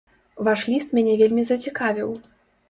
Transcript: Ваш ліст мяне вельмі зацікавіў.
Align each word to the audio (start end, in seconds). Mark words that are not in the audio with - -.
Ваш 0.47 0.63
ліст 0.73 0.95
мяне 0.99 1.13
вельмі 1.21 1.45
зацікавіў. 1.51 2.09